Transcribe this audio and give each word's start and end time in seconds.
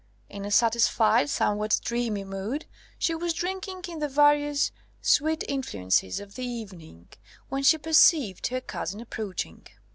In 0.31 0.45
a 0.45 0.49
satisfied, 0.49 1.29
somewhat 1.29 1.79
dreamy 1.85 2.23
mood, 2.23 2.65
she 2.97 3.13
was 3.13 3.33
drinking 3.35 3.83
in 3.87 3.99
the 3.99 4.07
various 4.09 4.71
sweet 4.99 5.43
influences 5.47 6.19
of 6.19 6.33
the 6.33 6.43
evening, 6.43 7.09
when 7.49 7.61
she 7.61 7.77
perceived 7.77 8.47
her 8.47 8.61
cousin 8.61 8.99
approaching. 8.99 9.67